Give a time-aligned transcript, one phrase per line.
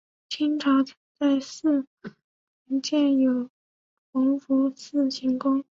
[0.29, 3.51] 清朝曾在寺旁建有
[4.13, 5.63] 隆福寺行宫。